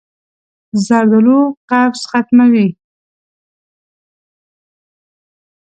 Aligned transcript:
زردالو 0.87 1.39
قبض 1.69 2.01
ختموي. 2.09 2.67